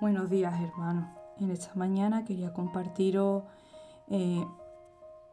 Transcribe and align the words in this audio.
Buenos 0.00 0.30
días 0.30 0.58
hermanos. 0.62 1.10
En 1.36 1.50
esta 1.50 1.74
mañana 1.74 2.24
quería 2.24 2.54
compartiros 2.54 3.42
eh, 4.08 4.42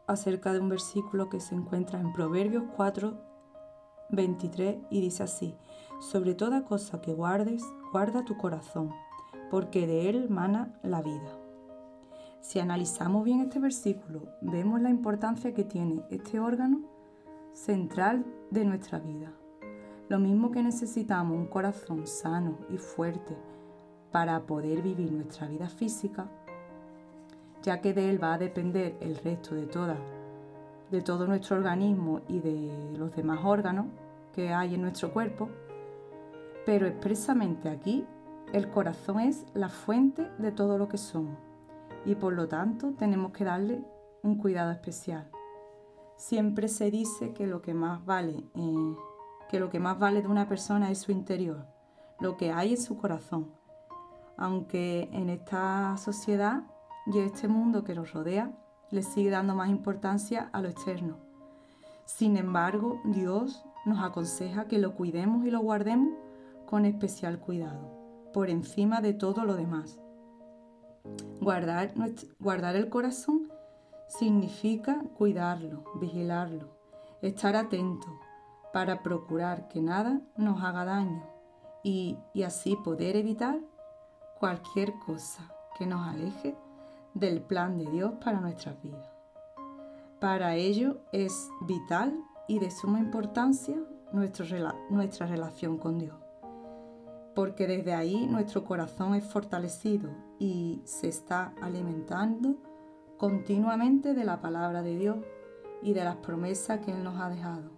acerca 0.07 0.51
de 0.51 0.59
un 0.59 0.67
versículo 0.67 1.29
que 1.29 1.39
se 1.39 1.55
encuentra 1.55 2.01
en 2.01 2.11
Proverbios 2.11 2.65
4, 2.75 3.17
23 4.09 4.79
y 4.89 4.99
dice 4.99 5.23
así, 5.23 5.55
sobre 6.01 6.35
toda 6.35 6.65
cosa 6.65 6.99
que 6.99 7.13
guardes, 7.13 7.63
guarda 7.93 8.25
tu 8.25 8.35
corazón, 8.35 8.91
porque 9.49 9.87
de 9.87 10.09
él 10.09 10.29
mana 10.29 10.77
la 10.83 11.01
vida. 11.01 11.31
Si 12.41 12.59
analizamos 12.59 13.23
bien 13.23 13.39
este 13.39 13.59
versículo, 13.59 14.23
vemos 14.41 14.81
la 14.81 14.89
importancia 14.89 15.53
que 15.53 15.63
tiene 15.63 16.03
este 16.09 16.41
órgano 16.41 16.81
central 17.53 18.25
de 18.51 18.65
nuestra 18.65 18.99
vida. 18.99 19.31
Lo 20.09 20.19
mismo 20.19 20.51
que 20.51 20.61
necesitamos 20.61 21.37
un 21.37 21.47
corazón 21.47 22.05
sano 22.05 22.57
y 22.69 22.77
fuerte, 22.77 23.37
para 24.17 24.39
poder 24.47 24.81
vivir 24.81 25.11
nuestra 25.11 25.45
vida 25.45 25.69
física, 25.69 26.25
ya 27.61 27.81
que 27.81 27.93
de 27.93 28.09
él 28.09 28.23
va 28.23 28.33
a 28.33 28.39
depender 28.39 28.97
el 28.99 29.15
resto 29.15 29.53
de 29.53 29.67
toda, 29.67 29.95
de 30.89 31.03
todo 31.03 31.27
nuestro 31.27 31.55
organismo 31.55 32.21
y 32.27 32.39
de 32.39 32.95
los 32.97 33.15
demás 33.15 33.41
órganos 33.43 33.85
que 34.33 34.51
hay 34.51 34.73
en 34.73 34.81
nuestro 34.81 35.13
cuerpo, 35.13 35.49
pero 36.65 36.87
expresamente 36.87 37.69
aquí 37.69 38.07
el 38.53 38.71
corazón 38.71 39.19
es 39.19 39.45
la 39.53 39.69
fuente 39.69 40.27
de 40.39 40.51
todo 40.51 40.79
lo 40.79 40.87
que 40.87 40.97
somos 40.97 41.37
y 42.03 42.15
por 42.15 42.33
lo 42.33 42.47
tanto 42.47 42.93
tenemos 42.93 43.33
que 43.33 43.43
darle 43.43 43.83
un 44.23 44.39
cuidado 44.39 44.71
especial. 44.71 45.29
Siempre 46.15 46.69
se 46.69 46.89
dice 46.89 47.33
que 47.33 47.45
lo 47.45 47.61
que 47.61 47.75
más 47.75 48.03
vale, 48.03 48.43
eh, 48.55 48.95
que 49.47 49.59
lo 49.59 49.69
que 49.69 49.79
más 49.79 49.99
vale 49.99 50.23
de 50.23 50.27
una 50.27 50.49
persona 50.49 50.89
es 50.89 50.97
su 50.97 51.11
interior, 51.11 51.67
lo 52.19 52.35
que 52.35 52.51
hay 52.51 52.71
en 52.71 52.81
su 52.81 52.97
corazón 52.97 53.55
aunque 54.37 55.09
en 55.11 55.29
esta 55.29 55.97
sociedad 55.97 56.63
y 57.07 57.19
este 57.19 57.47
mundo 57.47 57.83
que 57.83 57.95
nos 57.95 58.13
rodea 58.13 58.51
le 58.91 59.01
sigue 59.01 59.31
dando 59.31 59.55
más 59.55 59.69
importancia 59.69 60.49
a 60.53 60.61
lo 60.61 60.69
externo. 60.69 61.17
Sin 62.05 62.37
embargo, 62.37 63.01
Dios 63.03 63.65
nos 63.85 64.03
aconseja 64.03 64.67
que 64.67 64.77
lo 64.77 64.95
cuidemos 64.95 65.45
y 65.45 65.51
lo 65.51 65.59
guardemos 65.59 66.13
con 66.65 66.85
especial 66.85 67.39
cuidado, 67.39 68.29
por 68.33 68.49
encima 68.49 69.01
de 69.01 69.13
todo 69.13 69.43
lo 69.43 69.55
demás. 69.55 69.99
Guardar, 71.39 72.75
el 72.75 72.89
corazón 72.89 73.49
significa 74.07 75.01
cuidarlo, 75.17 75.83
vigilarlo, 75.99 76.77
estar 77.21 77.55
atento 77.55 78.07
para 78.73 79.01
procurar 79.01 79.67
que 79.69 79.81
nada 79.81 80.21
nos 80.37 80.61
haga 80.63 80.85
daño 80.85 81.23
y 81.83 82.17
así 82.45 82.75
poder 82.75 83.15
evitar 83.15 83.59
cualquier 84.39 84.93
cosa 85.05 85.51
que 85.77 85.85
nos 85.85 86.07
aleje 86.07 86.55
del 87.13 87.41
plan 87.41 87.77
de 87.77 87.85
Dios 87.89 88.13
para 88.23 88.39
nuestras 88.39 88.81
vidas. 88.81 89.07
Para 90.19 90.55
ello 90.55 91.01
es 91.11 91.49
vital 91.61 92.17
y 92.47 92.59
de 92.59 92.71
suma 92.71 92.99
importancia 92.99 93.77
nuestra 94.11 95.27
relación 95.27 95.77
con 95.77 95.99
Dios, 95.99 96.15
porque 97.35 97.67
desde 97.67 97.93
ahí 97.93 98.25
nuestro 98.25 98.63
corazón 98.63 99.15
es 99.15 99.25
fortalecido 99.25 100.09
y 100.39 100.81
se 100.85 101.07
está 101.07 101.53
alimentando 101.61 102.55
continuamente 103.17 104.13
de 104.13 104.23
la 104.23 104.39
palabra 104.39 104.81
de 104.81 104.95
Dios 104.95 105.17
y 105.81 105.93
de 105.93 106.03
las 106.03 106.15
promesas 106.17 106.79
que 106.79 106.91
Él 106.91 107.03
nos 107.03 107.19
ha 107.19 107.29
dejado 107.29 107.71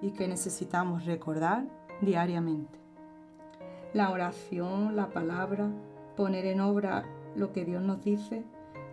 y 0.00 0.12
que 0.12 0.28
necesitamos 0.28 1.04
recordar 1.04 1.66
diariamente. 2.00 2.78
La 3.92 4.10
oración, 4.10 4.96
la 4.96 5.08
palabra, 5.10 5.70
poner 6.16 6.46
en 6.46 6.60
obra 6.60 7.04
lo 7.34 7.52
que 7.52 7.64
Dios 7.64 7.82
nos 7.82 8.02
dice, 8.02 8.44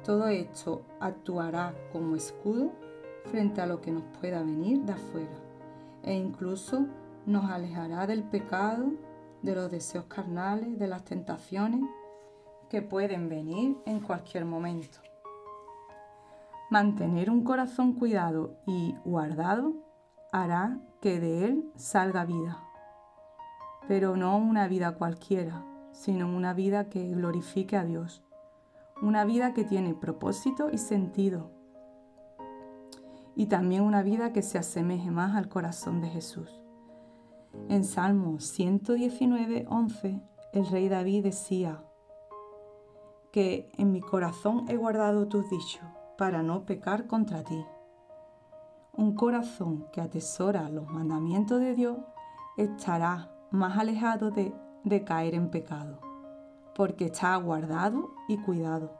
todo 0.03 0.27
esto 0.27 0.83
actuará 0.99 1.73
como 1.91 2.15
escudo 2.15 2.71
frente 3.25 3.61
a 3.61 3.67
lo 3.67 3.81
que 3.81 3.91
nos 3.91 4.03
pueda 4.19 4.41
venir 4.41 4.81
de 4.81 4.93
afuera 4.93 5.37
e 6.03 6.13
incluso 6.13 6.87
nos 7.25 7.49
alejará 7.49 8.07
del 8.07 8.23
pecado, 8.23 8.91
de 9.41 9.55
los 9.55 9.69
deseos 9.69 10.05
carnales, 10.05 10.79
de 10.79 10.87
las 10.87 11.03
tentaciones 11.03 11.81
que 12.69 12.81
pueden 12.81 13.29
venir 13.29 13.77
en 13.85 13.99
cualquier 13.99 14.45
momento. 14.45 14.99
Mantener 16.69 17.29
un 17.29 17.43
corazón 17.43 17.93
cuidado 17.93 18.55
y 18.65 18.95
guardado 19.03 19.73
hará 20.31 20.79
que 21.01 21.19
de 21.19 21.45
él 21.45 21.71
salga 21.75 22.25
vida, 22.25 22.63
pero 23.87 24.15
no 24.15 24.37
una 24.37 24.67
vida 24.67 24.95
cualquiera, 24.95 25.65
sino 25.91 26.27
una 26.27 26.53
vida 26.53 26.89
que 26.89 27.07
glorifique 27.09 27.77
a 27.77 27.83
Dios, 27.83 28.23
una 29.01 29.25
vida 29.25 29.53
que 29.53 29.63
tiene 29.63 29.93
propósito 29.93 30.69
y 30.71 30.77
sentido, 30.77 31.51
y 33.35 33.45
también 33.45 33.83
una 33.83 34.03
vida 34.03 34.33
que 34.33 34.41
se 34.41 34.57
asemeje 34.57 35.11
más 35.11 35.35
al 35.35 35.47
corazón 35.47 36.01
de 36.01 36.09
Jesús. 36.09 36.61
En 37.69 37.83
Salmo 37.83 38.39
119, 38.39 39.65
11, 39.69 40.21
el 40.53 40.65
rey 40.67 40.89
David 40.89 41.23
decía 41.23 41.83
que 43.31 43.71
en 43.77 43.91
mi 43.91 44.01
corazón 44.01 44.65
he 44.67 44.75
guardado 44.75 45.27
tus 45.27 45.49
dichos 45.49 45.85
para 46.17 46.43
no 46.43 46.65
pecar 46.65 47.07
contra 47.07 47.43
ti. 47.43 47.63
Un 48.93 49.15
corazón 49.15 49.87
que 49.93 50.01
atesora 50.01 50.69
los 50.69 50.87
mandamientos 50.87 51.61
de 51.61 51.75
Dios 51.75 51.97
estará 52.57 53.31
más 53.51 53.77
alejado 53.77 54.31
de 54.31 54.53
de 54.83 55.03
caer 55.03 55.35
en 55.35 55.49
pecado, 55.49 55.99
porque 56.75 57.05
está 57.05 57.35
guardado 57.37 58.11
y 58.27 58.37
cuidado. 58.37 58.99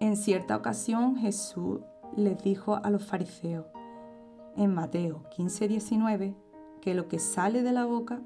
En 0.00 0.16
cierta 0.16 0.56
ocasión 0.56 1.16
Jesús 1.16 1.80
les 2.16 2.42
dijo 2.42 2.76
a 2.76 2.90
los 2.90 3.04
fariseos 3.04 3.66
en 4.56 4.74
Mateo 4.74 5.22
15, 5.30 5.68
19 5.68 6.34
que 6.80 6.94
lo 6.94 7.08
que 7.08 7.18
sale 7.18 7.62
de 7.62 7.72
la 7.72 7.86
boca 7.86 8.20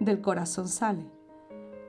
del 0.00 0.20
corazón 0.20 0.68
sale, 0.68 1.04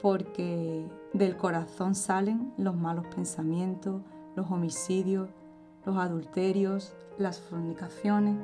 porque 0.02 0.88
del 1.14 1.38
corazón 1.38 1.96
salen 1.96 2.54
los 2.58 2.76
malos 2.76 3.06
pensamientos, 3.08 4.02
los 4.36 4.50
homicidios, 4.52 5.30
los 5.86 5.98
adulterios, 5.98 6.94
las 7.18 7.40
fornicaciones, 7.40 8.38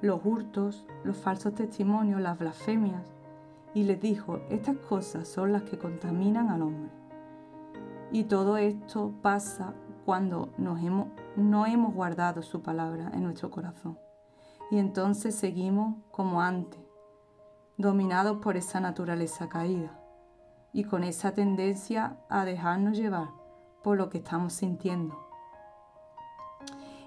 los 0.00 0.20
hurtos, 0.24 0.84
los 1.02 1.16
falsos 1.16 1.54
testimonios, 1.54 2.20
las 2.20 2.38
blasfemias, 2.38 3.13
y 3.74 3.82
les 3.82 4.00
dijo, 4.00 4.40
estas 4.50 4.76
cosas 4.76 5.28
son 5.28 5.52
las 5.52 5.64
que 5.64 5.78
contaminan 5.78 6.48
al 6.48 6.62
hombre. 6.62 6.90
Y 8.12 8.24
todo 8.24 8.56
esto 8.56 9.12
pasa 9.20 9.74
cuando 10.04 10.50
no 10.56 11.66
hemos 11.66 11.94
guardado 11.94 12.42
su 12.42 12.62
palabra 12.62 13.10
en 13.12 13.24
nuestro 13.24 13.50
corazón. 13.50 13.98
Y 14.70 14.78
entonces 14.78 15.34
seguimos 15.34 15.96
como 16.10 16.40
antes, 16.40 16.80
dominados 17.76 18.38
por 18.38 18.56
esa 18.56 18.80
naturaleza 18.80 19.48
caída 19.48 20.00
y 20.72 20.84
con 20.84 21.02
esa 21.04 21.32
tendencia 21.34 22.16
a 22.28 22.44
dejarnos 22.44 22.96
llevar 22.96 23.28
por 23.82 23.96
lo 23.96 24.08
que 24.08 24.18
estamos 24.18 24.52
sintiendo. 24.52 25.18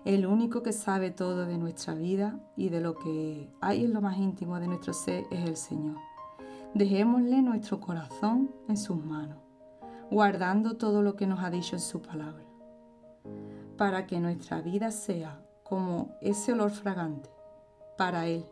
El 0.06 0.26
único 0.26 0.64
que 0.64 0.72
sabe 0.72 1.12
todo 1.12 1.46
de 1.46 1.58
nuestra 1.58 1.94
vida 1.94 2.40
y 2.56 2.70
de 2.70 2.80
lo 2.80 2.96
que 2.96 3.52
hay 3.60 3.84
en 3.84 3.94
lo 3.94 4.02
más 4.02 4.18
íntimo 4.18 4.60
de 4.60 4.68
nuestro 4.68 4.94
ser 4.94 5.26
es 5.32 5.46
el 5.46 5.58
Señor. 5.58 5.98
Dejémosle 6.74 7.42
nuestro 7.42 7.80
corazón 7.80 8.52
en 8.68 8.78
sus 8.78 9.04
manos, 9.04 9.40
guardando 10.12 10.78
todo 10.78 11.02
lo 11.02 11.16
que 11.16 11.26
nos 11.26 11.44
ha 11.44 11.50
dicho 11.50 11.76
en 11.76 11.82
su 11.82 12.02
palabra, 12.02 12.44
para 13.78 14.06
que 14.06 14.20
nuestra 14.20 14.62
vida 14.62 14.92
sea 14.92 15.42
como 15.64 16.16
ese 16.22 16.54
olor 16.54 16.72
fragante 16.72 17.30
para 17.98 18.28
Él 18.28 18.46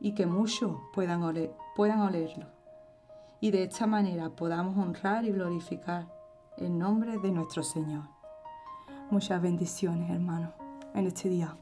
y 0.00 0.12
que 0.12 0.26
muchos 0.26 0.76
puedan, 0.92 1.22
olerlo. 1.22 2.46
Y 3.40 3.50
de 3.50 3.64
esta 3.64 3.86
manera 3.86 4.30
podamos 4.30 4.76
honrar 4.76 5.24
y 5.24 5.32
glorificar 5.32 6.06
el 6.56 6.78
nombre 6.78 7.18
de 7.18 7.30
nuestro 7.30 7.62
Señor. 7.62 8.04
Muchas 9.10 9.40
bendiciones, 9.42 10.10
hermanos, 10.10 10.52
en 10.94 11.06
este 11.06 11.28
día. 11.28 11.56